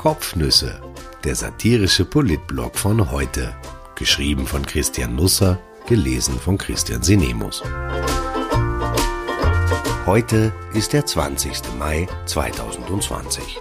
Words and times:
Kopfnüsse, 0.00 0.80
der 1.24 1.34
satirische 1.34 2.06
Politblog 2.06 2.78
von 2.78 3.10
heute. 3.10 3.54
Geschrieben 3.96 4.46
von 4.46 4.64
Christian 4.64 5.14
Nusser, 5.14 5.58
gelesen 5.86 6.40
von 6.40 6.56
Christian 6.56 7.02
Sinemus. 7.02 7.62
Heute 10.06 10.54
ist 10.72 10.94
der 10.94 11.04
20. 11.04 11.74
Mai 11.78 12.08
2020. 12.24 13.60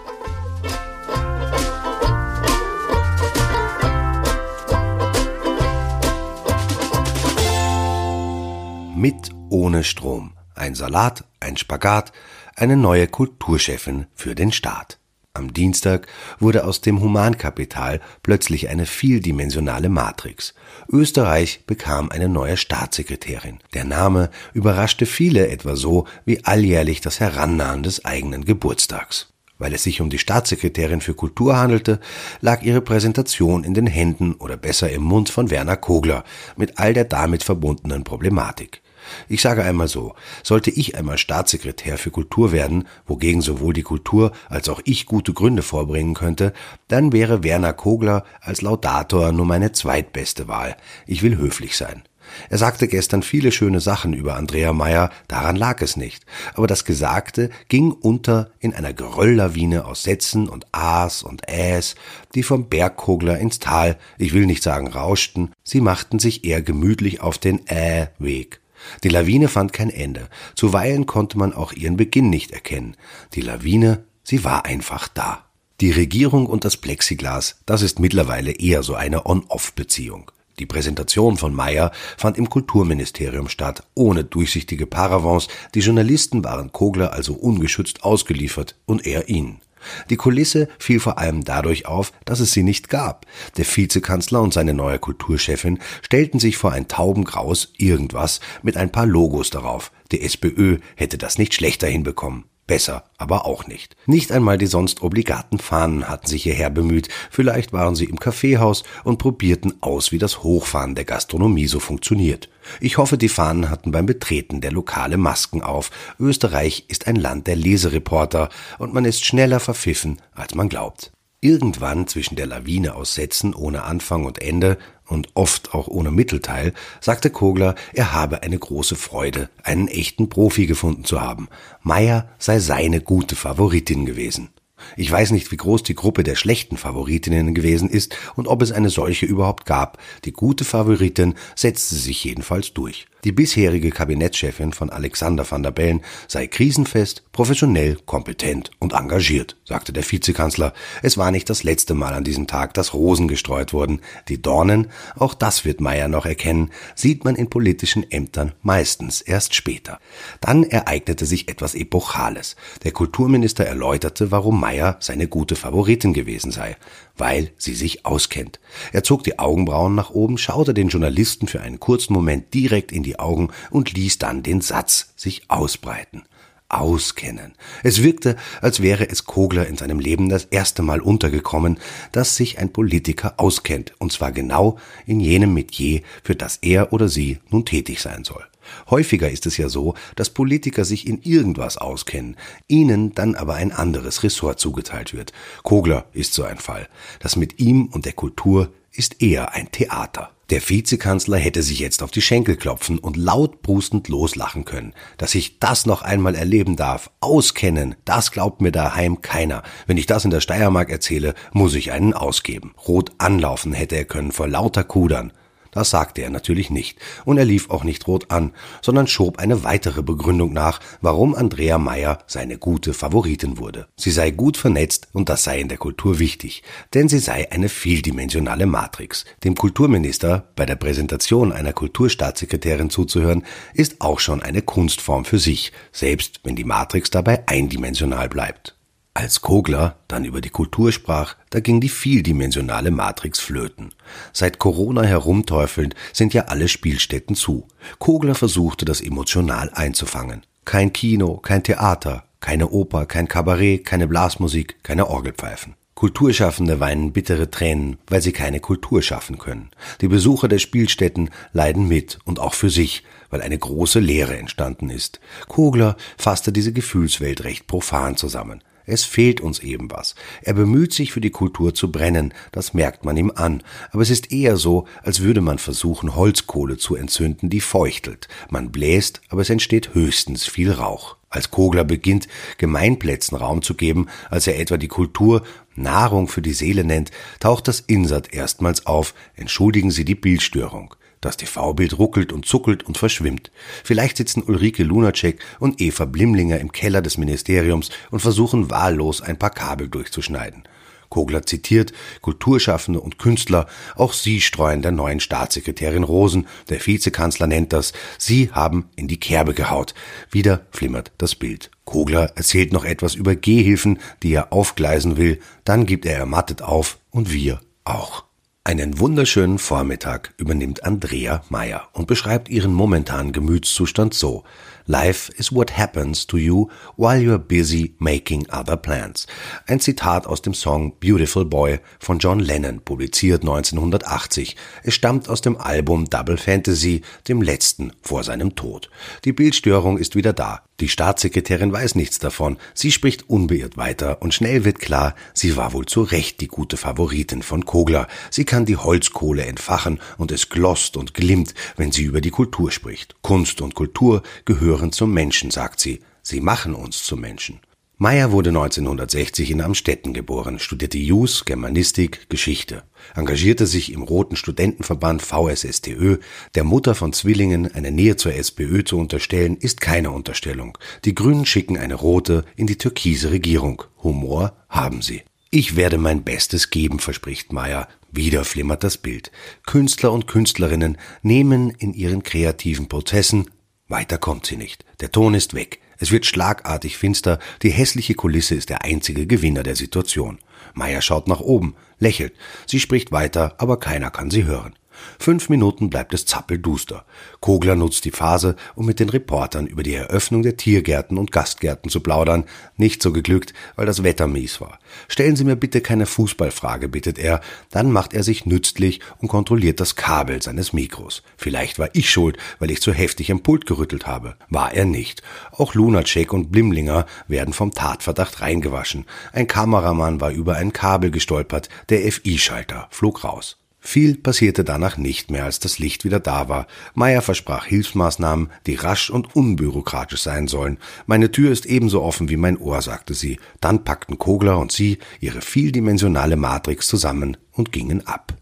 Mit 8.95 9.29
ohne 9.50 9.83
Strom. 9.83 10.37
Ein 10.56 10.73
Salat, 10.73 11.25
ein 11.42 11.57
Spagat, 11.57 12.14
eine 12.56 12.78
neue 12.78 13.09
Kulturchefin 13.09 14.07
für 14.15 14.36
den 14.36 14.53
Staat. 14.53 15.00
Am 15.33 15.54
Dienstag 15.54 16.07
wurde 16.39 16.65
aus 16.65 16.82
dem 16.82 17.01
Humankapital 17.01 18.01
plötzlich 18.24 18.70
eine 18.70 18.87
vieldimensionale 18.87 19.87
Matrix. 19.87 20.56
Österreich 20.92 21.65
bekam 21.68 22.10
eine 22.10 22.28
neue 22.28 22.57
Staatssekretärin. 22.57 23.60
Der 23.75 23.86
Name 23.86 24.32
überraschte 24.54 25.06
viele 25.06 25.47
etwa 25.47 25.75
so 25.75 26.07
wie 26.25 26.43
alljährlich 26.46 27.01
das 27.01 27.20
Herannahen 27.20 27.84
des 27.84 28.06
eigenen 28.06 28.43
Geburtstags. 28.43 29.28
Weil 29.60 29.73
es 29.73 29.84
sich 29.84 30.01
um 30.01 30.10
die 30.10 30.18
Staatssekretärin 30.18 31.01
für 31.01 31.14
Kultur 31.14 31.57
handelte, 31.57 32.00
lag 32.42 32.64
ihre 32.64 32.81
Präsentation 32.81 33.64
in 33.64 33.75
den 33.75 33.88
Händen 33.88 34.34
oder 34.34 34.58
besser 34.58 34.89
im 34.89 35.03
Mund 35.03 35.30
von 35.30 35.52
Werner 35.52 35.78
Kogler 35.78 36.23
mit 36.56 36.80
all 36.80 36.94
der 36.94 37.06
damit 37.06 37.44
verbundenen 37.44 38.03
Problematik. 38.03 38.81
Ich 39.27 39.41
sage 39.41 39.63
einmal 39.63 39.88
so, 39.88 40.16
sollte 40.44 40.72
ich 40.72 40.97
einmal 40.97 41.17
Staatssekretär 41.17 41.97
für 41.97 42.11
Kultur 42.11 42.52
werden, 42.52 42.88
wogegen 43.06 43.42
sowohl 43.42 43.73
die 43.73 43.84
Kultur 43.84 44.31
als 44.50 44.70
auch 44.70 44.81
ich 44.86 45.06
gute 45.06 45.34
Gründe 45.34 45.61
vorbringen 45.61 46.14
könnte, 46.14 46.53
dann 46.88 47.11
wäre 47.11 47.44
Werner 47.44 47.73
Kogler 47.73 48.23
als 48.42 48.61
Laudator 48.61 49.31
nur 49.31 49.45
meine 49.45 49.72
zweitbeste 49.72 50.47
Wahl. 50.47 50.75
Ich 51.06 51.22
will 51.22 51.38
höflich 51.38 51.78
sein. 51.78 52.03
Er 52.50 52.58
sagte 52.58 52.88
gestern 52.88 53.23
viele 53.23 53.52
schöne 53.52 53.80
Sachen 53.80 54.14
über 54.14 54.36
Andrea 54.36 54.73
Meyer, 54.73 55.09
daran 55.28 55.56
lag 55.56 55.81
es 55.81 55.97
nicht. 55.97 56.25
Aber 56.53 56.67
das 56.67 56.86
Gesagte 56.86 57.50
ging 57.67 57.91
unter 57.91 58.52
in 58.59 58.73
einer 58.73 58.94
Gerölllawine 58.94 59.86
aus 59.86 60.03
Sätzen 60.03 60.47
und 60.47 60.67
A's 60.72 61.23
und 61.23 61.50
Äs, 61.50 61.95
die 62.36 62.44
vom 62.44 62.69
Bergkogler 62.69 63.38
ins 63.39 63.59
Tal, 63.59 63.97
ich 64.17 64.34
will 64.34 64.45
nicht 64.45 64.64
sagen 64.64 64.88
rauschten, 64.88 65.52
sie 65.64 65.81
machten 65.81 66.19
sich 66.19 66.45
eher 66.45 66.62
gemütlich 66.62 67.22
auf 67.22 67.38
den 67.38 67.62
Ä-Weg. 67.67 68.62
Die 69.04 69.09
Lawine 69.09 69.48
fand 69.48 69.73
kein 69.73 69.90
Ende. 69.90 70.30
Zuweilen 70.56 71.06
konnte 71.06 71.38
man 71.38 71.54
auch 71.54 71.73
ihren 71.73 71.98
Beginn 71.98 72.30
nicht 72.30 72.52
erkennen. 72.52 72.96
Die 73.34 73.42
Lawine, 73.42 74.04
sie 74.23 74.44
war 74.44 74.66
einfach 74.66 75.08
da. 75.08 75.46
Die 75.81 75.92
Regierung 75.92 76.46
und 76.46 76.66
das 76.66 76.76
Plexiglas, 76.76 77.62
das 77.66 77.81
ist 77.81 78.00
mittlerweile 78.00 78.52
eher 78.52 78.84
so 78.84 78.96
eine 78.96 79.26
On-Off-Beziehung. 79.26 80.31
Die 80.59 80.66
Präsentation 80.66 81.38
von 81.38 81.54
Meyer 81.54 81.92
fand 82.18 82.38
im 82.38 82.50
Kulturministerium 82.50 83.48
statt, 83.48 83.84
ohne 83.96 84.26
durchsichtige 84.26 84.86
Paravents. 84.86 85.48
Die 85.74 85.80
Journalisten 85.80 86.44
waren 86.44 86.74
Kogler 86.74 87.14
also 87.14 87.34
ungeschützt 87.34 88.03
ausgeliefert 88.03 88.76
und 88.86 89.08
er 89.08 89.30
ihnen. 89.30 89.62
Die 90.09 90.16
Kulisse 90.16 90.67
fiel 90.77 90.99
vor 90.99 91.17
allem 91.17 91.44
dadurch 91.44 91.85
auf, 91.85 92.11
dass 92.25 92.39
es 92.39 92.52
sie 92.52 92.63
nicht 92.63 92.89
gab. 92.89 93.25
Der 93.58 93.66
Vizekanzler 93.66 94.41
und 94.41 94.53
seine 94.53 94.73
neue 94.73 94.99
Kulturchefin 94.99 95.80
stellten 96.02 96.39
sich 96.39 96.58
vor 96.58 96.72
ein 96.72 96.88
taubengraues 96.88 97.73
Irgendwas 97.77 98.39
mit 98.61 98.77
ein 98.77 98.91
paar 98.91 99.05
Logos 99.05 99.50
darauf. 99.50 99.91
Die 100.11 100.22
SPÖ 100.22 100.80
hätte 100.95 101.17
das 101.17 101.38
nicht 101.38 101.53
schlechter 101.53 101.88
hinbekommen. 101.88 102.48
Besser 102.70 103.03
aber 103.17 103.48
auch 103.48 103.66
nicht. 103.66 103.95
Nicht 104.06 104.31
einmal 104.31 104.59
die 104.59 104.67
sonst 104.67 105.02
obligaten 105.02 105.57
Fahnen 105.57 106.07
hatten 106.07 106.28
sich 106.28 106.44
hierher 106.44 106.69
bemüht. 106.69 107.09
Vielleicht 107.31 107.74
waren 107.74 107.96
sie 107.96 108.06
im 108.06 108.19
Kaffeehaus 108.19 108.84
und 109.03 109.18
probierten 109.18 109.74
aus, 109.81 110.12
wie 110.12 110.19
das 110.19 110.44
Hochfahren 110.44 110.94
der 110.94 111.03
Gastronomie 111.03 111.66
so 111.66 111.80
funktioniert. 111.80 112.47
Ich 112.80 113.00
hoffe, 113.00 113.18
die 113.18 113.28
Fahnen 113.28 113.72
hatten 113.72 113.91
beim 113.91 114.06
Betreten 114.06 114.62
der 114.62 114.72
Lokale 114.72 115.18
Masken 115.18 115.63
auf. 115.63 115.90
Österreich 116.19 116.85
ist 116.90 117.07
ein 117.07 117.16
Land 117.16 117.47
der 117.47 117.56
Lesereporter 117.56 118.50
und 118.78 118.94
man 118.94 119.03
ist 119.03 119.25
schneller 119.25 119.59
verpfiffen, 119.59 120.22
als 120.36 120.53
man 120.53 120.69
glaubt. 120.69 121.12
Irgendwann 121.41 122.05
zwischen 122.07 122.35
der 122.35 122.47
Lawine 122.47 122.95
aus 122.95 123.13
Sätzen 123.13 123.53
ohne 123.53 123.83
Anfang 123.83 124.25
und 124.25 124.41
Ende 124.41 124.77
und 125.07 125.29
oft 125.35 125.73
auch 125.73 125.88
ohne 125.88 126.11
Mittelteil, 126.11 126.73
sagte 127.00 127.29
Kogler, 127.29 127.75
er 127.94 128.13
habe 128.13 128.44
eine 128.44 128.59
große 128.59 128.95
Freude, 128.95 129.50
einen 129.63 129.88
echten 129.88 130.27
Profi 130.27 130.67
gefunden 130.67 131.05
zu 131.05 131.22
haben. 131.22 131.47
Meyer 131.81 132.27
sei 132.39 132.59
seine 132.59 133.00
gute 133.00 133.38
Favoritin 133.38 134.05
gewesen. 134.05 134.50
Ich 134.97 135.12
weiß 135.12 135.31
nicht, 135.31 135.51
wie 135.51 135.57
groß 135.57 135.84
die 135.84 135.95
Gruppe 135.95 136.23
der 136.23 136.35
schlechten 136.35 136.78
Favoritinnen 136.78 137.53
gewesen 137.53 137.90
ist 137.90 138.16
und 138.35 138.47
ob 138.47 138.62
es 138.62 138.72
eine 138.72 138.90
solche 138.90 139.25
überhaupt 139.25 139.66
gab. 139.66 139.97
Die 140.25 140.34
gute 140.34 140.66
Favoritin 140.66 141.35
setzte 141.56 141.95
sich 141.95 142.23
jedenfalls 142.23 142.73
durch. 142.73 143.07
Die 143.25 143.34
bisherige 143.34 143.89
Kabinettschefin 143.89 144.72
von 144.72 144.89
Alexander 144.89 145.50
van 145.50 145.62
der 145.62 145.72
Bellen 145.72 146.01
sei 146.29 146.47
krisenfest, 146.47 147.23
professionell, 147.34 147.97
kompetent 148.06 148.72
und 148.79 148.94
engagiert, 148.94 149.57
sagte 149.66 149.91
der 149.91 150.09
Vizekanzler. 150.09 150.73
Es 151.03 151.18
war 151.18 151.29
nicht 151.29 151.50
das 151.50 151.63
letzte 151.63 151.95
Mal 151.95 152.13
an 152.13 152.23
diesem 152.23 152.47
Tag, 152.47 152.73
dass 152.75 152.94
Rosen 152.94 153.28
gestreut 153.28 153.73
wurden. 153.73 154.00
Die 154.29 154.41
Dornen, 154.41 154.88
auch 155.18 155.34
das 155.34 155.66
wird 155.66 155.81
Meyer 155.81 156.07
noch 156.07 156.25
erkennen, 156.25 156.72
sieht 156.95 157.25
man 157.25 157.35
in 157.35 157.50
politischen 157.50 158.09
Ämtern 158.09 158.53
meistens 158.62 159.19
erst 159.19 159.53
später. 159.53 160.00
Dann 160.39 160.63
ereignete 160.63 161.25
sich 161.25 161.50
etwas 161.50 161.75
Epochales. 161.75 162.56
Der 162.85 162.94
Kulturminister 162.94 163.66
erläuterte, 163.66 164.31
warum 164.31 164.62
Meyer 164.62 164.69
seine 165.00 165.28
gute 165.28 165.56
Favoritin 165.56 166.13
gewesen 166.13 166.52
sei 166.52 166.75
weil 167.19 167.52
sie 167.57 167.75
sich 167.75 168.06
auskennt. 168.06 168.59
Er 168.91 169.03
zog 169.03 169.24
die 169.24 169.40
Augenbrauen 169.40 169.96
nach 169.96 170.12
oben, 170.12 170.38
schaute 170.38 170.74
den 170.74 170.90
Journalisten 170.90 171.47
für 171.47 171.62
einen 171.62 171.80
kurzen 171.80 172.13
Moment 172.13 172.53
direkt 172.53 172.91
in 172.91 173.03
die 173.03 173.19
Augen 173.19 173.50
und 173.69 173.94
ließ 173.94 174.18
dann 174.18 174.44
den 174.44 174.62
Satz 174.62 175.13
sich 175.16 175.44
ausbreiten. 175.50 176.24
Auskennen. 176.72 177.56
Es 177.81 178.03
wirkte, 178.03 178.35
als 178.62 178.84
wäre 178.84 179.09
es 179.09 179.25
Kogler 179.25 179.66
in 179.66 179.75
seinem 179.75 180.00
Leben 180.00 180.30
das 180.30 180.46
erste 180.46 180.84
Mal 180.84 181.01
untergekommen, 181.01 181.80
dass 182.12 182.36
sich 182.36 182.59
ein 182.59 182.72
Politiker 182.72 183.34
auskennt, 183.38 183.94
und 183.97 184.12
zwar 184.12 184.31
genau 184.31 184.78
in 185.07 185.19
jenem 185.19 185.56
Metier, 185.56 186.01
für 186.24 186.36
das 186.36 186.57
er 186.62 186.94
oder 186.94 187.09
sie 187.09 187.40
nun 187.50 187.66
tätig 187.66 188.01
sein 188.01 188.24
soll. 188.24 188.46
Häufiger 188.90 189.30
ist 189.30 189.46
es 189.46 189.57
ja 189.57 189.69
so, 189.69 189.96
dass 190.16 190.30
Politiker 190.30 190.85
sich 190.85 191.07
in 191.07 191.22
irgendwas 191.22 191.78
auskennen, 191.78 192.35
ihnen 192.68 193.13
dann 193.13 193.35
aber 193.35 193.56
ein 193.56 193.72
anderes 193.72 194.24
Ressort 194.24 194.59
zugeteilt 194.59 195.13
wird. 195.13 195.34
Kogler 195.63 196.06
ist 196.13 196.34
so 196.34 196.44
ein 196.44 196.57
Fall. 196.57 196.88
Das 197.19 197.35
mit 197.35 197.59
ihm 197.59 197.88
und 197.88 198.06
der 198.06 198.13
Kultur 198.13 198.72
ist 198.91 199.22
eher 199.22 199.53
ein 199.53 199.72
Theater. 199.72 200.31
Der 200.50 200.68
Vizekanzler 200.68 201.38
hätte 201.38 201.62
sich 201.62 201.78
jetzt 201.78 202.02
auf 202.02 202.09
die 202.09 202.24
Schenkel 202.24 202.56
klopfen 202.56 202.97
und 202.97 203.18
laut 203.18 203.62
brustend 203.62 204.07
loslachen 204.07 204.66
können. 204.66 204.96
Dass 205.19 205.36
ich 205.36 205.59
das 205.59 205.86
noch 205.86 206.01
einmal 206.01 206.34
erleben 206.34 206.75
darf, 206.75 207.12
auskennen, 207.19 207.96
das 208.03 208.31
glaubt 208.31 208.59
mir 208.59 208.72
daheim 208.72 209.22
keiner. 209.22 209.62
Wenn 209.86 209.97
ich 209.97 210.07
das 210.07 210.25
in 210.25 210.31
der 210.31 210.41
Steiermark 210.41 210.90
erzähle, 210.90 211.36
muss 211.53 211.75
ich 211.75 211.91
einen 211.91 212.13
ausgeben. 212.13 212.74
Rot 212.88 213.12
anlaufen 213.19 213.74
hätte 213.74 213.96
er 213.96 214.06
können 214.06 214.31
vor 214.31 214.47
lauter 214.47 214.84
Kudern. 214.84 215.34
Das 215.72 215.90
sagte 215.90 216.22
er 216.22 216.30
natürlich 216.30 216.69
nicht, 216.69 217.00
und 217.25 217.38
er 217.38 217.46
lief 217.46 217.69
auch 217.69 217.84
nicht 217.84 218.07
rot 218.07 218.31
an, 218.31 218.53
sondern 218.81 219.07
schob 219.07 219.40
eine 219.40 219.63
weitere 219.63 220.02
Begründung 220.02 220.53
nach, 220.53 220.80
warum 221.02 221.35
Andrea 221.35 221.78
Meyer 221.78 222.19
seine 222.28 222.57
gute 222.57 222.94
Favoritin 222.94 223.57
wurde. 223.57 223.88
Sie 223.96 224.12
sei 224.12 224.31
gut 224.31 224.57
vernetzt 224.57 225.09
und 225.13 225.30
das 225.30 225.44
sei 225.44 225.59
in 225.59 225.68
der 225.68 225.78
Kultur 225.78 226.19
wichtig, 226.19 226.63
denn 226.94 227.07
sie 227.07 227.19
sei 227.19 227.52
eine 227.52 227.69
vieldimensionale 227.69 228.66
Matrix. 228.66 229.25
Dem 229.44 229.56
Kulturminister 229.56 230.50
bei 230.56 230.66
der 230.66 230.75
Präsentation 230.75 231.52
einer 231.52 231.74
Kulturstaatssekretärin 231.74 232.90
zuzuhören, 232.90 233.44
ist 233.74 234.01
auch 234.01 234.19
schon 234.19 234.42
eine 234.42 234.62
Kunstform 234.62 235.25
für 235.25 235.39
sich, 235.39 235.71
selbst 235.92 236.42
wenn 236.44 236.56
die 236.56 236.63
Matrix 236.63 237.10
dabei 237.10 237.48
eindimensional 237.48 238.30
bleibt. 238.30 238.79
Als 239.19 239.42
Kogler 239.42 239.98
dann 240.07 240.24
über 240.24 240.39
die 240.39 240.50
Kultur 240.50 240.94
sprach, 240.94 241.36
da 241.50 241.60
ging 241.60 241.81
die 241.81 241.89
vieldimensionale 241.89 242.89
Matrix 242.89 243.42
flöten. 243.42 243.94
Seit 244.31 244.60
Corona 244.60 245.04
herumteufelnd 245.04 245.94
sind 246.13 246.33
ja 246.33 246.44
alle 246.44 246.69
Spielstätten 246.69 247.36
zu. 247.36 247.68
Kogler 247.98 248.33
versuchte 248.33 248.86
das 248.86 249.01
emotional 249.01 249.71
einzufangen. 249.74 250.44
Kein 250.63 250.94
Kino, 250.94 251.36
kein 251.36 251.63
Theater, 251.63 252.24
keine 252.39 252.69
Oper, 252.69 253.06
kein 253.07 253.27
Kabarett, 253.27 253.83
keine 253.83 254.07
Blasmusik, 254.07 254.81
keine 254.83 255.10
Orgelpfeifen. 255.10 255.75
Kulturschaffende 255.95 256.80
weinen 256.80 257.12
bittere 257.12 257.51
Tränen, 257.51 257.98
weil 258.07 258.21
sie 258.21 258.31
keine 258.31 258.62
Kultur 258.62 259.01
schaffen 259.01 259.38
können. 259.38 259.69
Die 260.00 260.07
Besucher 260.07 260.48
der 260.48 260.60
Spielstätten 260.60 261.30
leiden 261.51 261.89
mit 261.89 262.19
und 262.24 262.39
auch 262.39 262.54
für 262.54 262.69
sich, 262.69 263.04
weil 263.30 263.42
eine 263.42 263.57
große 263.57 264.00
Leere 264.00 264.38
entstanden 264.38 264.89
ist. 264.89 265.19
Kogler 265.50 265.98
fasste 266.18 266.54
diese 266.54 266.71
Gefühlswelt 266.71 267.44
recht 267.44 267.68
profan 267.68 268.16
zusammen. 268.16 268.63
Es 268.86 269.04
fehlt 269.04 269.42
uns 269.42 269.60
eben 269.60 269.92
was. 269.92 270.16
Er 270.42 270.54
bemüht 270.54 270.94
sich 270.94 271.12
für 271.12 271.22
die 271.22 271.30
Kultur 271.30 271.74
zu 271.74 271.92
brennen, 271.92 272.34
das 272.52 272.74
merkt 272.74 273.06
man 273.06 273.18
ihm 273.18 273.31
an, 273.36 273.64
aber 273.92 274.02
es 274.02 274.10
ist 274.10 274.31
eher 274.31 274.58
so, 274.58 274.86
als 275.04 275.22
würde 275.22 275.42
man 275.42 275.60
versuchen, 275.60 276.16
Holzkohle 276.16 276.78
zu 276.78 276.96
entzünden, 276.96 277.50
die 277.50 277.62
feuchtelt. 277.62 278.28
Man 278.50 278.72
bläst, 278.72 279.22
aber 279.30 279.42
es 279.42 279.50
entsteht 279.50 279.94
höchstens 279.94 280.46
viel 280.46 280.72
Rauch. 280.72 281.18
Als 281.30 281.52
Kogler 281.52 281.84
beginnt, 281.84 282.28
Gemeinplätzen 282.58 283.38
Raum 283.38 283.62
zu 283.62 283.76
geben, 283.76 284.08
als 284.31 284.48
er 284.48 284.60
etwa 284.60 284.78
die 284.78 284.88
Kultur 284.88 285.44
Nahrung 285.76 286.28
für 286.28 286.42
die 286.42 286.54
Seele 286.54 286.84
nennt, 286.84 287.12
taucht 287.40 287.68
das 287.68 287.80
Insert 287.81 288.34
erstmals 288.34 288.86
auf, 288.88 289.14
entschuldigen 289.36 289.92
Sie 289.92 290.06
die 290.06 290.16
Bildstörung. 290.16 290.96
Das 291.21 291.38
TV-Bild 291.38 292.00
ruckelt 292.00 292.31
und 292.31 292.45
zuckelt 292.45 292.83
und 292.83 292.98
verschwimmt. 292.98 293.51
Vielleicht 293.83 294.18
sitzen 294.18 294.44
Ulrike 294.44 294.83
Lunacek 294.83 295.39
und 295.60 295.81
Eva 295.81 296.06
Blimlinger 296.06 296.60
im 296.60 296.71
Keller 296.71 297.01
des 297.01 297.18
Ministeriums 297.18 297.89
und 298.10 298.21
versuchen 298.21 298.69
wahllos 298.69 299.21
ein 299.21 299.38
paar 299.38 299.50
Kabel 299.50 299.89
durchzuschneiden. 299.89 300.63
Kogler 301.10 301.44
zitiert 301.44 301.92
Kulturschaffende 302.21 303.01
und 303.01 303.19
Künstler, 303.19 303.68
auch 303.95 304.13
sie 304.13 304.42
streuen 304.42 304.81
der 304.81 304.92
neuen 304.92 305.19
Staatssekretärin 305.19 306.04
Rosen, 306.04 306.48
der 306.69 306.86
Vizekanzler 306.86 307.48
nennt 307.48 307.74
das, 307.74 307.94
sie 308.18 308.51
haben 308.51 308.89
in 308.95 309.07
die 309.07 309.19
Kerbe 309.19 309.54
gehaut. 309.54 309.94
Wieder 310.31 310.68
flimmert 310.71 311.12
das 311.18 311.36
Bild. 311.36 311.71
Kogler 311.83 312.31
erzählt 312.36 312.71
noch 312.71 312.86
etwas 312.86 313.16
über 313.16 313.36
Gehhilfen, 313.36 314.00
die 314.21 314.33
er 314.33 314.54
aufgleisen 314.54 315.18
will, 315.18 315.39
dann 315.63 315.86
gibt 315.86 316.06
er 316.06 316.18
ermattet 316.18 316.62
auf 316.62 317.00
und 317.10 317.33
wir 317.33 317.60
auch. 317.83 318.29
Einen 318.65 319.00
wunderschönen 319.00 319.57
Vormittag 319.57 320.33
übernimmt 320.38 320.83
Andrea 320.83 321.44
Meyer 321.50 321.88
und 321.94 322.07
beschreibt 322.07 322.50
ihren 322.50 322.73
momentanen 322.73 323.31
Gemütszustand 323.31 324.13
so. 324.13 324.44
Life 324.85 325.31
is 325.38 325.51
what 325.51 325.75
happens 325.75 326.27
to 326.27 326.38
you 326.38 326.67
while 326.97 327.19
you're 327.19 327.39
busy 327.39 327.95
making 328.00 328.45
other 328.51 328.75
plans. 328.75 329.27
Ein 329.65 329.79
Zitat 329.79 330.27
aus 330.27 330.41
dem 330.41 330.53
Song 330.53 330.94
Beautiful 331.00 331.45
Boy 331.45 331.79
von 332.00 332.19
John 332.19 332.39
Lennon, 332.39 332.81
publiziert 332.81 333.41
1980. 333.41 334.56
Es 334.83 334.94
stammt 334.94 335.29
aus 335.29 335.41
dem 335.41 335.57
Album 335.57 336.09
Double 336.09 336.38
Fantasy, 336.38 337.01
dem 337.27 337.41
letzten 337.41 337.94
vor 338.01 338.23
seinem 338.23 338.56
Tod. 338.56 338.91
Die 339.23 339.33
Bildstörung 339.33 339.97
ist 339.97 340.15
wieder 340.15 340.33
da. 340.33 340.69
Die 340.80 340.88
Staatssekretärin 340.88 341.74
weiß 341.74 341.96
nichts 341.96 342.20
davon. 342.20 342.58
Sie 342.74 342.92
spricht 342.92 343.30
unbeirrt 343.30 343.76
weiter 343.76 344.22
und 344.22 344.34
schnell 344.34 344.64
wird 344.64 344.80
klar, 344.80 345.16
sie 345.34 345.58
war 345.58 345.74
wohl 345.74 345.86
zu 345.86 346.02
Recht 346.02 346.40
die 346.40 346.48
gute 346.48 346.78
Favoritin 346.78 347.44
von 347.44 347.66
Kogler. 347.66 348.08
Sie 348.30 348.46
kann 348.46 348.66
die 348.66 348.78
Holzkohle 348.78 349.46
entfachen 349.46 350.00
und 350.18 350.31
es 350.31 350.50
glosst 350.50 350.96
und 350.96 351.14
glimmt, 351.14 351.54
wenn 351.76 351.92
sie 351.92 352.04
über 352.04 352.22
die 352.22 352.31
Kultur 352.31 352.72
spricht. 352.72 353.16
Kunst 353.22 353.62
und 353.62 353.76
Kultur 353.76 354.24
gehören 354.46 354.92
zum 354.92 355.14
Menschen, 355.14 355.52
sagt 355.52 355.80
sie. 355.80 356.00
Sie 356.22 356.42
machen 356.42 356.76
uns 356.76 357.04
zu 357.04 357.18
Menschen. 357.18 357.60
Meyer 358.01 358.31
wurde 358.31 358.51
1960 358.51 359.51
in 359.51 359.60
Amstetten 359.60 360.13
geboren, 360.13 360.57
studierte 360.57 360.98
Jus, 360.98 361.44
Germanistik, 361.44 362.30
Geschichte, 362.30 362.84
engagierte 363.13 363.68
sich 363.68 363.92
im 363.92 364.04
Roten 364.04 364.38
Studentenverband 364.38 365.22
VSSTÖ. 365.22 366.19
Der 366.56 366.63
Mutter 366.63 366.96
von 366.96 367.12
Zwillingen 367.12 367.69
eine 367.69 367.92
Nähe 367.92 368.16
zur 368.16 368.34
SPÖ 368.34 368.86
zu 368.86 368.98
unterstellen, 368.98 369.57
ist 369.57 369.81
keine 369.81 370.12
Unterstellung. 370.12 370.78
Die 371.04 371.13
Grünen 371.13 371.46
schicken 371.46 371.78
eine 371.78 371.96
rote 371.96 372.46
in 372.56 372.68
die 372.68 372.78
türkise 372.78 373.31
Regierung. 373.31 373.84
Humor 374.02 374.54
haben 374.69 375.02
sie. 375.02 375.24
Ich 375.52 375.75
werde 375.75 375.98
mein 375.98 376.24
Bestes 376.24 376.69
geben, 376.69 377.00
verspricht 377.00 377.52
Meyer. 377.52 377.90
Wieder 378.13 378.45
flimmert 378.45 378.86
das 378.86 378.95
Bild. 378.98 379.30
Künstler 379.66 380.13
und 380.13 380.25
Künstlerinnen 380.25 380.98
nehmen 381.22 381.72
in 381.72 381.94
ihren 381.94 382.24
kreativen 382.24 382.88
Prozessen 382.88 383.50
weiter 383.90 384.19
kommt 384.19 384.45
sie 384.45 384.56
nicht. 384.56 384.86
Der 385.02 385.12
Ton 385.12 385.34
ist 385.34 385.56
weg. 385.56 385.80
Es 386.00 386.12
wird 386.12 386.25
schlagartig 386.25 386.98
finster, 386.98 387.40
die 387.62 387.72
hässliche 387.72 388.16
Kulisse 388.16 388.56
ist 388.56 388.69
der 388.69 388.84
einzige 388.84 389.28
Gewinner 389.28 389.63
der 389.63 389.75
Situation. 389.75 390.40
Meier 390.74 391.01
schaut 391.01 391.28
nach 391.28 391.42
oben, 391.42 391.75
lächelt. 392.00 392.34
Sie 392.66 392.80
spricht 392.80 393.12
weiter, 393.12 393.56
aber 393.57 393.80
keiner 393.80 394.10
kann 394.10 394.31
sie 394.31 394.46
hören. 394.46 394.75
Fünf 395.19 395.50
Minuten 395.50 395.90
bleibt 395.90 396.13
es 396.13 396.25
zappelduster. 396.25 397.06
Kogler 397.40 397.75
nutzt 397.75 398.06
die 398.06 398.12
Phase, 398.12 398.56
um 398.75 398.86
mit 398.86 399.00
den 399.00 399.10
Reportern 399.10 399.68
über 399.68 399.84
die 399.84 399.94
Eröffnung 399.94 400.44
der 400.44 400.57
Tiergärten 400.57 401.18
und 401.18 401.31
Gastgärten 401.31 401.90
zu 401.90 402.00
plaudern. 402.00 402.46
Nicht 402.78 403.01
so 403.01 403.12
geglückt, 403.12 403.54
weil 403.75 403.86
das 403.86 404.04
Wetter 404.04 404.28
mies 404.28 404.62
war. 404.62 404.80
Stellen 405.07 405.36
Sie 405.36 405.44
mir 405.44 405.56
bitte 405.56 405.81
keine 405.81 406.06
Fußballfrage, 406.06 406.90
bittet 406.90 407.19
er. 407.19 407.42
Dann 407.69 407.92
macht 407.92 408.13
er 408.13 408.24
sich 408.24 408.46
nützlich 408.46 409.00
und 409.19 409.28
kontrolliert 409.28 409.80
das 409.80 409.96
Kabel 409.96 410.42
seines 410.42 410.74
Mikros. 410.74 411.24
Vielleicht 411.38 411.80
war 411.80 411.90
ich 411.94 412.10
schuld, 412.10 412.38
weil 412.60 412.72
ich 412.72 412.81
zu 412.81 412.94
heftig 412.94 413.31
am 413.31 413.42
Pult 413.42 413.66
gerüttelt 413.66 414.07
habe. 414.07 414.36
War 414.50 414.74
er 414.74 414.86
nicht. 414.86 415.22
Auch 415.52 415.74
Lunacek 415.74 416.34
und 416.34 416.52
Blimlinger 416.52 417.06
werden 417.28 417.54
vom 417.54 417.74
Tatverdacht 417.74 418.42
reingewaschen. 418.42 419.06
Ein 419.34 419.48
Kameramann 419.48 420.22
war 420.22 420.31
über 420.31 420.56
ein 420.56 420.74
Kabel 420.74 421.12
gestolpert. 421.12 421.69
Der 421.90 422.12
FI-Schalter 422.12 422.88
flog 422.92 423.24
raus. 423.24 423.58
Viel 423.81 424.18
passierte 424.18 424.64
danach 424.64 424.98
nicht 424.98 425.31
mehr, 425.31 425.46
als 425.46 425.60
das 425.60 425.80
Licht 425.80 426.04
wieder 426.04 426.20
da 426.20 426.50
war. 426.50 426.68
Meyer 426.94 427.22
versprach 427.22 427.66
Hilfsmaßnahmen, 427.66 428.50
die 428.66 428.76
rasch 428.76 429.10
und 429.10 429.36
unbürokratisch 429.36 430.22
sein 430.22 430.48
sollen. 430.48 430.78
Meine 431.06 431.31
Tür 431.31 431.52
ist 431.52 431.66
ebenso 431.66 432.02
offen 432.02 432.30
wie 432.30 432.38
mein 432.38 432.58
Ohr, 432.58 432.81
sagte 432.81 433.14
sie. 433.14 433.40
Dann 433.62 433.86
packten 433.86 434.18
Kogler 434.18 434.60
und 434.60 434.72
sie 434.72 435.00
ihre 435.22 435.42
vieldimensionale 435.42 436.36
Matrix 436.36 436.88
zusammen 436.88 437.38
und 437.54 437.72
gingen 437.72 438.06
ab. 438.06 438.38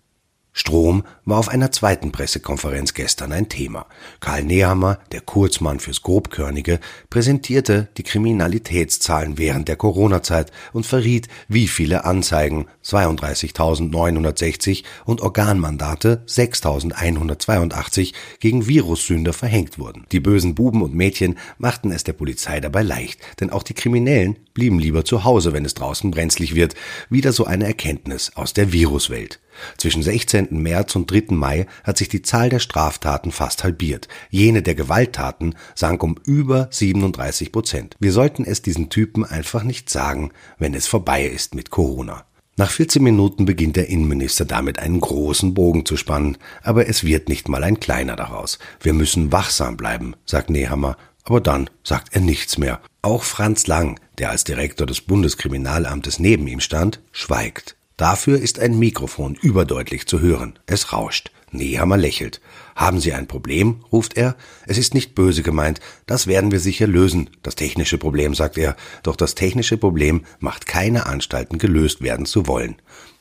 Strom 0.57 1.03
war 1.23 1.37
auf 1.37 1.47
einer 1.49 1.71
zweiten 1.71 2.11
Pressekonferenz 2.11 2.95
gestern 2.95 3.31
ein 3.31 3.47
Thema. 3.47 3.85
Karl 4.19 4.43
Nehammer, 4.43 4.97
der 5.11 5.21
Kurzmann 5.21 5.79
fürs 5.79 6.01
Grobkörnige, 6.01 6.79
präsentierte 7.11 7.89
die 7.97 8.01
Kriminalitätszahlen 8.01 9.37
während 9.37 9.67
der 9.67 9.75
Corona-Zeit 9.75 10.51
und 10.73 10.87
verriet, 10.87 11.27
wie 11.47 11.67
viele 11.67 12.05
Anzeigen 12.05 12.65
32.960 12.83 14.83
und 15.05 15.21
Organmandate 15.21 16.23
6.182 16.27 18.15
gegen 18.39 18.67
Virussünder 18.67 19.33
verhängt 19.33 19.77
wurden. 19.77 20.07
Die 20.11 20.19
bösen 20.19 20.55
Buben 20.55 20.81
und 20.81 20.95
Mädchen 20.95 21.37
machten 21.59 21.91
es 21.91 22.03
der 22.03 22.13
Polizei 22.13 22.61
dabei 22.61 22.81
leicht, 22.81 23.19
denn 23.39 23.51
auch 23.51 23.61
die 23.61 23.75
Kriminellen 23.75 24.37
blieben 24.55 24.79
lieber 24.79 25.05
zu 25.05 25.23
Hause, 25.23 25.53
wenn 25.53 25.65
es 25.65 25.75
draußen 25.75 26.09
brenzlig 26.09 26.55
wird. 26.55 26.73
Wieder 27.11 27.31
so 27.31 27.45
eine 27.45 27.67
Erkenntnis 27.67 28.31
aus 28.33 28.53
der 28.53 28.73
Viruswelt. 28.73 29.39
Zwischen 29.77 30.03
16. 30.03 30.47
März 30.51 30.95
und 30.95 31.09
3. 31.09 31.35
Mai 31.35 31.67
hat 31.83 31.97
sich 31.97 32.09
die 32.09 32.21
Zahl 32.21 32.49
der 32.49 32.59
Straftaten 32.59 33.31
fast 33.31 33.63
halbiert. 33.63 34.07
Jene 34.29 34.61
der 34.61 34.75
Gewalttaten 34.75 35.55
sank 35.75 36.03
um 36.03 36.15
über 36.25 36.67
37 36.71 37.51
Prozent. 37.51 37.95
Wir 37.99 38.11
sollten 38.11 38.43
es 38.43 38.61
diesen 38.61 38.89
Typen 38.89 39.25
einfach 39.25 39.63
nicht 39.63 39.89
sagen, 39.89 40.31
wenn 40.57 40.73
es 40.73 40.87
vorbei 40.87 41.25
ist 41.25 41.55
mit 41.55 41.69
Corona. 41.69 42.25
Nach 42.59 42.71
14 42.71 43.03
Minuten 43.03 43.45
beginnt 43.45 43.75
der 43.75 43.87
Innenminister 43.87 44.43
damit 44.43 44.79
einen 44.79 44.99
großen 44.99 45.53
Bogen 45.53 45.85
zu 45.85 45.95
spannen, 45.95 46.39
aber 46.63 46.89
es 46.89 47.03
wird 47.03 47.29
nicht 47.29 47.49
mal 47.49 47.63
ein 47.63 47.79
kleiner 47.79 48.15
daraus. 48.15 48.57
Wir 48.81 48.93
müssen 48.93 49.31
wachsam 49.31 49.77
bleiben, 49.77 50.15
sagt 50.25 50.49
Nehammer, 50.49 50.97
aber 51.23 51.39
dann 51.39 51.69
sagt 51.83 52.15
er 52.15 52.21
nichts 52.21 52.57
mehr. 52.57 52.81
Auch 53.03 53.23
Franz 53.23 53.67
Lang, 53.67 53.99
der 54.17 54.31
als 54.31 54.43
Direktor 54.43 54.87
des 54.87 55.01
Bundeskriminalamtes 55.01 56.17
neben 56.17 56.47
ihm 56.47 56.59
stand, 56.59 56.99
schweigt. 57.11 57.76
Dafür 57.97 58.39
ist 58.39 58.59
ein 58.59 58.77
Mikrofon 58.77 59.33
überdeutlich 59.33 60.05
zu 60.05 60.19
hören. 60.19 60.59
Es 60.67 60.93
rauscht. 60.93 61.31
Nehammer 61.51 61.97
lächelt. 61.97 62.41
Haben 62.75 62.99
Sie 62.99 63.11
ein 63.13 63.27
Problem? 63.27 63.83
ruft 63.91 64.17
er. 64.17 64.35
Es 64.67 64.77
ist 64.77 64.93
nicht 64.93 65.15
böse 65.15 65.41
gemeint. 65.41 65.79
Das 66.05 66.27
werden 66.27 66.51
wir 66.51 66.59
sicher 66.59 66.85
lösen. 66.85 67.31
Das 67.41 67.55
technische 67.55 67.97
Problem, 67.97 68.35
sagt 68.35 68.59
er. 68.59 68.75
Doch 69.01 69.15
das 69.15 69.33
technische 69.33 69.77
Problem 69.77 70.25
macht 70.39 70.67
keine 70.67 71.07
Anstalten, 71.07 71.57
gelöst 71.57 72.01
werden 72.01 72.27
zu 72.27 72.45
wollen. 72.45 72.75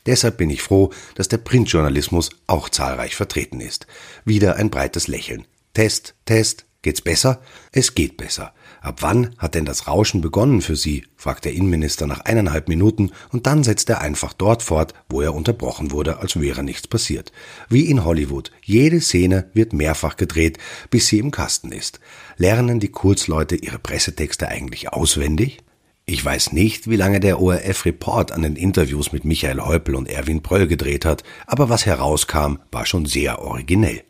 Deshalb 0.04 0.36
bin 0.36 0.50
ich 0.50 0.60
froh, 0.60 0.92
dass 1.14 1.28
der 1.28 1.38
Printjournalismus 1.38 2.30
auch 2.46 2.68
zahlreich 2.68 3.16
vertreten 3.16 3.60
ist. 3.60 3.86
Wieder 4.26 4.56
ein 4.56 4.68
breites 4.68 5.08
Lächeln. 5.08 5.46
Test, 5.72 6.14
Test. 6.26 6.66
Geht's 6.82 7.00
besser? 7.00 7.40
Es 7.72 7.94
geht 7.94 8.16
besser. 8.16 8.52
Ab 8.86 9.02
wann 9.02 9.34
hat 9.36 9.56
denn 9.56 9.64
das 9.64 9.88
Rauschen 9.88 10.20
begonnen 10.20 10.62
für 10.62 10.76
Sie? 10.76 11.02
fragt 11.16 11.44
der 11.44 11.54
Innenminister 11.54 12.06
nach 12.06 12.20
eineinhalb 12.20 12.68
Minuten 12.68 13.10
und 13.32 13.48
dann 13.48 13.64
setzt 13.64 13.90
er 13.90 14.00
einfach 14.00 14.32
dort 14.32 14.62
fort, 14.62 14.94
wo 15.08 15.20
er 15.20 15.34
unterbrochen 15.34 15.90
wurde, 15.90 16.18
als 16.18 16.38
wäre 16.38 16.62
nichts 16.62 16.86
passiert. 16.86 17.32
Wie 17.68 17.90
in 17.90 18.04
Hollywood. 18.04 18.52
Jede 18.62 19.00
Szene 19.00 19.50
wird 19.54 19.72
mehrfach 19.72 20.16
gedreht, 20.16 20.58
bis 20.88 21.08
sie 21.08 21.18
im 21.18 21.32
Kasten 21.32 21.72
ist. 21.72 21.98
Lernen 22.36 22.78
die 22.78 22.92
Kurzleute 22.92 23.56
ihre 23.56 23.80
Pressetexte 23.80 24.46
eigentlich 24.46 24.92
auswendig? 24.92 25.64
Ich 26.04 26.24
weiß 26.24 26.52
nicht, 26.52 26.88
wie 26.88 26.94
lange 26.94 27.18
der 27.18 27.40
ORF-Report 27.40 28.30
an 28.30 28.42
den 28.42 28.54
Interviews 28.54 29.10
mit 29.10 29.24
Michael 29.24 29.62
Häupl 29.62 29.96
und 29.96 30.08
Erwin 30.08 30.44
Pröll 30.44 30.68
gedreht 30.68 31.04
hat, 31.04 31.24
aber 31.48 31.68
was 31.68 31.86
herauskam, 31.86 32.58
war 32.70 32.86
schon 32.86 33.04
sehr 33.04 33.40
originell. 33.40 34.04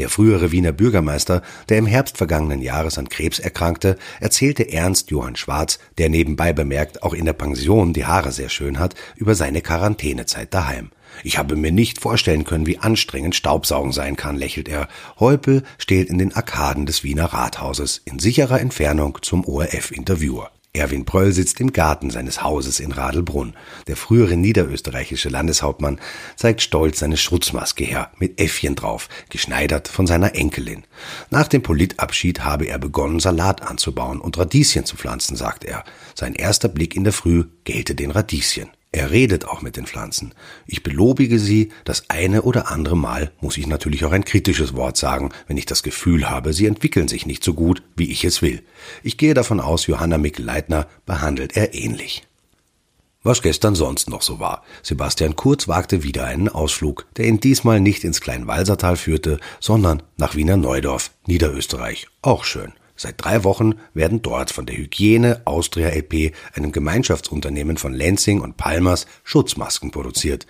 Der 0.00 0.08
frühere 0.08 0.50
Wiener 0.50 0.72
Bürgermeister, 0.72 1.42
der 1.68 1.76
im 1.76 1.84
Herbst 1.84 2.16
vergangenen 2.16 2.62
Jahres 2.62 2.96
an 2.96 3.10
Krebs 3.10 3.38
erkrankte, 3.38 3.98
erzählte 4.18 4.72
Ernst 4.72 5.10
Johann 5.10 5.36
Schwarz, 5.36 5.78
der 5.98 6.08
nebenbei 6.08 6.54
bemerkt 6.54 7.02
auch 7.02 7.12
in 7.12 7.26
der 7.26 7.34
Pension 7.34 7.92
die 7.92 8.06
Haare 8.06 8.32
sehr 8.32 8.48
schön 8.48 8.78
hat, 8.78 8.94
über 9.16 9.34
seine 9.34 9.60
Quarantänezeit 9.60 10.54
daheim. 10.54 10.90
Ich 11.22 11.36
habe 11.36 11.54
mir 11.54 11.70
nicht 11.70 12.00
vorstellen 12.00 12.44
können, 12.44 12.66
wie 12.66 12.78
anstrengend 12.78 13.36
Staubsaugen 13.36 13.92
sein 13.92 14.16
kann, 14.16 14.36
lächelt 14.36 14.70
er. 14.70 14.88
Heupel 15.18 15.64
steht 15.76 16.08
in 16.08 16.16
den 16.16 16.34
Arkaden 16.34 16.86
des 16.86 17.04
Wiener 17.04 17.26
Rathauses 17.26 18.00
in 18.02 18.18
sicherer 18.18 18.58
Entfernung 18.58 19.18
zum 19.20 19.44
ORF-Interviewer. 19.44 20.50
Erwin 20.72 21.04
Pröll 21.04 21.32
sitzt 21.32 21.60
im 21.60 21.72
Garten 21.72 22.10
seines 22.10 22.44
Hauses 22.44 22.78
in 22.78 22.92
Radelbrunn. 22.92 23.54
Der 23.88 23.96
frühere 23.96 24.36
niederösterreichische 24.36 25.28
Landeshauptmann 25.28 26.00
zeigt 26.36 26.62
stolz 26.62 27.00
seine 27.00 27.16
Schutzmaske 27.16 27.82
her, 27.82 28.12
mit 28.18 28.40
Äffchen 28.40 28.76
drauf, 28.76 29.08
geschneidert 29.30 29.88
von 29.88 30.06
seiner 30.06 30.36
Enkelin. 30.36 30.84
Nach 31.28 31.48
dem 31.48 31.62
Politabschied 31.62 32.44
habe 32.44 32.66
er 32.66 32.78
begonnen, 32.78 33.18
Salat 33.18 33.62
anzubauen 33.62 34.20
und 34.20 34.38
Radieschen 34.38 34.84
zu 34.84 34.96
pflanzen, 34.96 35.36
sagt 35.36 35.64
er. 35.64 35.82
Sein 36.14 36.34
erster 36.34 36.68
Blick 36.68 36.94
in 36.94 37.02
der 37.02 37.12
Früh 37.12 37.46
gelte 37.64 37.96
den 37.96 38.12
Radieschen. 38.12 38.70
Er 38.92 39.12
redet 39.12 39.44
auch 39.44 39.62
mit 39.62 39.76
den 39.76 39.86
Pflanzen. 39.86 40.34
Ich 40.66 40.82
belobige 40.82 41.38
sie, 41.38 41.70
das 41.84 42.10
eine 42.10 42.42
oder 42.42 42.72
andere 42.72 42.96
Mal 42.96 43.30
muss 43.40 43.56
ich 43.56 43.68
natürlich 43.68 44.04
auch 44.04 44.10
ein 44.10 44.24
kritisches 44.24 44.74
Wort 44.74 44.96
sagen, 44.96 45.30
wenn 45.46 45.56
ich 45.56 45.66
das 45.66 45.84
Gefühl 45.84 46.28
habe, 46.28 46.52
sie 46.52 46.66
entwickeln 46.66 47.06
sich 47.06 47.24
nicht 47.24 47.44
so 47.44 47.54
gut, 47.54 47.82
wie 47.94 48.10
ich 48.10 48.24
es 48.24 48.42
will. 48.42 48.62
Ich 49.04 49.16
gehe 49.16 49.34
davon 49.34 49.60
aus, 49.60 49.86
Johanna 49.86 50.18
Mikl-Leitner 50.18 50.88
behandelt 51.06 51.56
er 51.56 51.72
ähnlich. 51.72 52.24
Was 53.22 53.42
gestern 53.42 53.74
sonst 53.74 54.08
noch 54.08 54.22
so 54.22 54.40
war. 54.40 54.64
Sebastian 54.82 55.36
Kurz 55.36 55.68
wagte 55.68 56.02
wieder 56.02 56.24
einen 56.24 56.48
Ausflug, 56.48 57.06
der 57.16 57.26
ihn 57.26 57.38
diesmal 57.38 57.78
nicht 57.78 58.02
ins 58.02 58.20
Kleinwalsertal 58.20 58.96
führte, 58.96 59.38
sondern 59.60 60.02
nach 60.16 60.34
Wiener 60.34 60.56
Neudorf, 60.56 61.10
Niederösterreich. 61.26 62.08
Auch 62.22 62.44
schön. 62.44 62.72
Seit 63.02 63.14
drei 63.16 63.44
Wochen 63.44 63.76
werden 63.94 64.20
dort 64.20 64.50
von 64.50 64.66
der 64.66 64.76
Hygiene 64.76 65.40
Austria 65.46 65.88
LP, 65.88 66.34
einem 66.52 66.70
Gemeinschaftsunternehmen 66.70 67.78
von 67.78 67.94
Lenzing 67.94 68.42
und 68.42 68.58
Palmers, 68.58 69.06
Schutzmasken 69.24 69.90
produziert. 69.90 70.46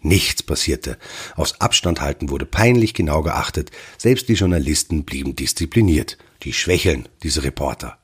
Nichts 0.00 0.44
passierte. 0.44 0.96
Aufs 1.34 1.60
Abstand 1.60 2.00
halten 2.00 2.30
wurde 2.30 2.46
peinlich 2.46 2.94
genau 2.94 3.22
geachtet. 3.22 3.72
Selbst 3.96 4.28
die 4.28 4.34
Journalisten 4.34 5.02
blieben 5.02 5.34
diszipliniert. 5.34 6.18
Die 6.44 6.52
schwächeln, 6.52 7.08
diese 7.24 7.42
Reporter. 7.42 7.98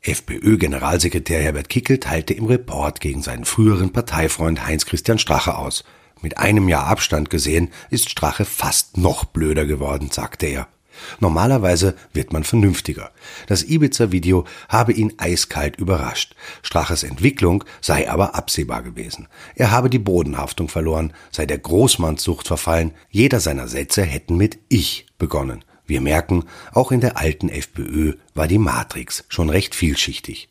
FPÖ-Generalsekretär 0.00 1.40
Herbert 1.40 1.68
Kickel 1.68 2.00
teilte 2.00 2.34
im 2.34 2.46
Report 2.46 3.00
gegen 3.00 3.22
seinen 3.22 3.44
früheren 3.44 3.92
Parteifreund 3.92 4.66
Heinz-Christian 4.66 5.20
Strache 5.20 5.56
aus. 5.56 5.84
Mit 6.20 6.38
einem 6.38 6.68
Jahr 6.68 6.88
Abstand 6.88 7.30
gesehen 7.30 7.70
ist 7.90 8.10
Strache 8.10 8.44
fast 8.44 8.96
noch 8.96 9.24
blöder 9.24 9.66
geworden, 9.66 10.10
sagte 10.10 10.46
er. 10.46 10.66
Normalerweise 11.20 11.94
wird 12.12 12.32
man 12.32 12.44
vernünftiger. 12.44 13.10
Das 13.46 13.62
Ibiza-Video 13.62 14.44
habe 14.68 14.92
ihn 14.92 15.14
eiskalt 15.18 15.76
überrascht. 15.76 16.34
Straches 16.62 17.02
Entwicklung 17.02 17.64
sei 17.80 18.10
aber 18.10 18.34
absehbar 18.34 18.82
gewesen. 18.82 19.28
Er 19.54 19.70
habe 19.70 19.90
die 19.90 19.98
Bodenhaftung 19.98 20.68
verloren, 20.68 21.12
sei 21.30 21.46
der 21.46 21.58
Großmannssucht 21.58 22.46
verfallen. 22.46 22.92
Jeder 23.10 23.40
seiner 23.40 23.68
Sätze 23.68 24.02
hätten 24.02 24.36
mit 24.36 24.58
Ich 24.68 25.06
begonnen. 25.18 25.64
Wir 25.86 26.00
merken, 26.00 26.44
auch 26.72 26.90
in 26.90 27.00
der 27.00 27.16
alten 27.16 27.48
FPÖ 27.48 28.14
war 28.34 28.48
die 28.48 28.58
Matrix 28.58 29.24
schon 29.28 29.50
recht 29.50 29.74
vielschichtig. 29.74 30.48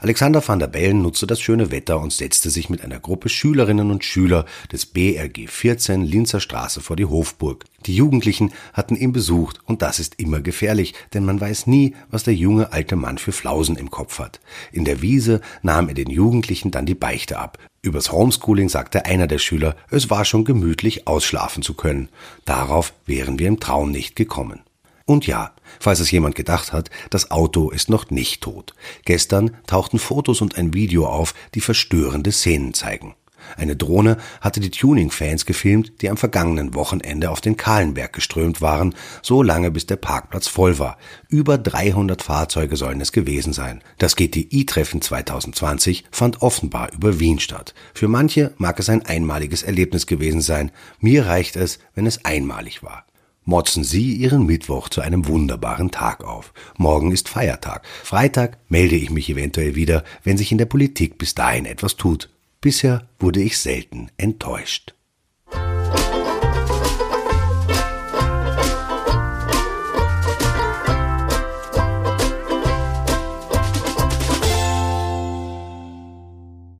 Alexander 0.00 0.46
van 0.46 0.58
der 0.58 0.66
Bellen 0.66 1.02
nutzte 1.02 1.26
das 1.26 1.40
schöne 1.40 1.70
Wetter 1.70 2.00
und 2.00 2.12
setzte 2.12 2.50
sich 2.50 2.70
mit 2.70 2.82
einer 2.82 3.00
Gruppe 3.00 3.28
Schülerinnen 3.28 3.90
und 3.90 4.04
Schüler 4.04 4.44
des 4.72 4.86
BRG 4.86 5.48
14 5.48 6.02
Linzer 6.02 6.40
Straße 6.40 6.80
vor 6.80 6.96
die 6.96 7.04
Hofburg. 7.06 7.64
Die 7.86 7.94
Jugendlichen 7.94 8.52
hatten 8.72 8.96
ihn 8.96 9.12
besucht 9.12 9.60
und 9.66 9.82
das 9.82 9.98
ist 9.98 10.18
immer 10.18 10.40
gefährlich, 10.40 10.94
denn 11.12 11.24
man 11.24 11.40
weiß 11.40 11.66
nie, 11.66 11.94
was 12.10 12.24
der 12.24 12.34
junge 12.34 12.72
alte 12.72 12.96
Mann 12.96 13.18
für 13.18 13.32
Flausen 13.32 13.76
im 13.76 13.90
Kopf 13.90 14.18
hat. 14.18 14.40
In 14.72 14.84
der 14.84 15.02
Wiese 15.02 15.40
nahm 15.62 15.88
er 15.88 15.94
den 15.94 16.10
Jugendlichen 16.10 16.70
dann 16.70 16.86
die 16.86 16.94
Beichte 16.94 17.38
ab. 17.38 17.58
Übers 17.82 18.12
Homeschooling 18.12 18.70
sagte 18.70 19.04
einer 19.04 19.26
der 19.26 19.38
Schüler, 19.38 19.76
es 19.90 20.08
war 20.08 20.24
schon 20.24 20.44
gemütlich 20.44 21.06
ausschlafen 21.06 21.62
zu 21.62 21.74
können. 21.74 22.08
Darauf 22.46 22.94
wären 23.04 23.38
wir 23.38 23.48
im 23.48 23.60
Traum 23.60 23.90
nicht 23.90 24.16
gekommen. 24.16 24.62
Und 25.06 25.26
ja, 25.26 25.52
falls 25.80 26.00
es 26.00 26.10
jemand 26.10 26.34
gedacht 26.34 26.72
hat, 26.72 26.90
das 27.10 27.30
Auto 27.30 27.70
ist 27.70 27.90
noch 27.90 28.10
nicht 28.10 28.42
tot. 28.42 28.74
Gestern 29.04 29.56
tauchten 29.66 29.98
Fotos 29.98 30.40
und 30.40 30.56
ein 30.56 30.72
Video 30.72 31.06
auf, 31.06 31.34
die 31.54 31.60
verstörende 31.60 32.32
Szenen 32.32 32.72
zeigen. 32.72 33.14
Eine 33.58 33.76
Drohne 33.76 34.16
hatte 34.40 34.60
die 34.60 34.70
Tuning-Fans 34.70 35.44
gefilmt, 35.44 36.00
die 36.00 36.08
am 36.08 36.16
vergangenen 36.16 36.74
Wochenende 36.74 37.30
auf 37.30 37.42
den 37.42 37.58
Kahlenberg 37.58 38.14
geströmt 38.14 38.62
waren, 38.62 38.94
so 39.20 39.42
lange 39.42 39.70
bis 39.70 39.84
der 39.84 39.96
Parkplatz 39.96 40.48
voll 40.48 40.78
war. 40.78 40.96
Über 41.28 41.58
300 41.58 42.22
Fahrzeuge 42.22 42.76
sollen 42.76 43.02
es 43.02 43.12
gewesen 43.12 43.52
sein. 43.52 43.82
Das 43.98 44.16
GTI-Treffen 44.16 45.02
2020 45.02 46.04
fand 46.10 46.40
offenbar 46.40 46.92
über 46.94 47.20
Wien 47.20 47.38
statt. 47.38 47.74
Für 47.92 48.08
manche 48.08 48.54
mag 48.56 48.78
es 48.78 48.88
ein 48.88 49.04
einmaliges 49.04 49.62
Erlebnis 49.62 50.06
gewesen 50.06 50.40
sein. 50.40 50.70
Mir 50.98 51.26
reicht 51.26 51.56
es, 51.56 51.78
wenn 51.94 52.06
es 52.06 52.24
einmalig 52.24 52.82
war 52.82 53.04
motzen 53.44 53.84
Sie 53.84 54.14
Ihren 54.14 54.46
Mittwoch 54.46 54.88
zu 54.88 55.00
einem 55.00 55.26
wunderbaren 55.26 55.90
Tag 55.90 56.24
auf. 56.24 56.52
Morgen 56.76 57.12
ist 57.12 57.28
Feiertag. 57.28 57.84
Freitag 58.02 58.58
melde 58.68 58.96
ich 58.96 59.10
mich 59.10 59.28
eventuell 59.30 59.74
wieder, 59.74 60.04
wenn 60.22 60.38
sich 60.38 60.52
in 60.52 60.58
der 60.58 60.66
Politik 60.66 61.18
bis 61.18 61.34
dahin 61.34 61.66
etwas 61.66 61.96
tut. 61.96 62.30
Bisher 62.60 63.08
wurde 63.18 63.42
ich 63.42 63.58
selten 63.58 64.10
enttäuscht. 64.16 64.94